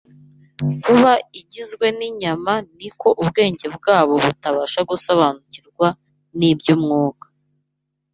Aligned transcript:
kuba 0.83 1.11
igizwe 1.39 1.85
n’inyama 1.97 2.53
ni 2.77 2.89
ko 2.99 3.07
ubwenge 3.21 3.65
bwabo 3.75 4.13
butabasha 4.25 4.79
gusobanukirwa 4.89 5.87
n’iby’umwuka. 6.37 7.25